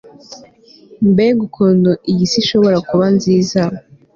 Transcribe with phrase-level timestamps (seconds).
[1.11, 3.61] mbega ukuntu iyi si ishobora kuba nziza